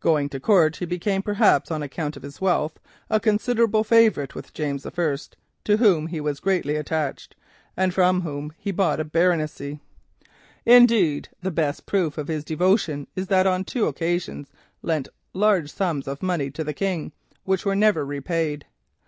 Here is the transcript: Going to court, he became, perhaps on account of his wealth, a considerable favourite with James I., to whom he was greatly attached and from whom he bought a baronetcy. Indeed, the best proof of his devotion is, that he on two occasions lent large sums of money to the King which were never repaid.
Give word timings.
Going 0.00 0.28
to 0.30 0.40
court, 0.40 0.74
he 0.74 0.86
became, 0.86 1.22
perhaps 1.22 1.70
on 1.70 1.84
account 1.84 2.16
of 2.16 2.24
his 2.24 2.40
wealth, 2.40 2.80
a 3.08 3.20
considerable 3.20 3.84
favourite 3.84 4.34
with 4.34 4.52
James 4.52 4.84
I., 4.84 4.90
to 5.64 5.76
whom 5.76 6.08
he 6.08 6.20
was 6.20 6.40
greatly 6.40 6.74
attached 6.74 7.36
and 7.76 7.94
from 7.94 8.22
whom 8.22 8.52
he 8.58 8.72
bought 8.72 8.98
a 8.98 9.04
baronetcy. 9.04 9.78
Indeed, 10.66 11.28
the 11.42 11.52
best 11.52 11.86
proof 11.86 12.18
of 12.18 12.26
his 12.26 12.42
devotion 12.42 13.06
is, 13.14 13.28
that 13.28 13.46
he 13.46 13.50
on 13.52 13.62
two 13.62 13.86
occasions 13.86 14.50
lent 14.82 15.06
large 15.32 15.70
sums 15.72 16.08
of 16.08 16.24
money 16.24 16.50
to 16.50 16.64
the 16.64 16.74
King 16.74 17.12
which 17.44 17.64
were 17.64 17.76
never 17.76 18.04
repaid. 18.04 18.64